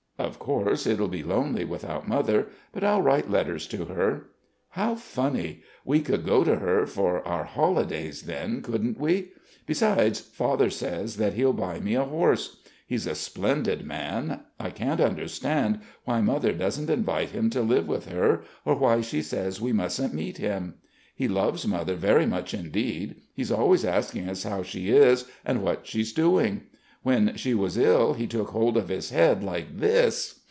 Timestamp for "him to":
17.31-17.61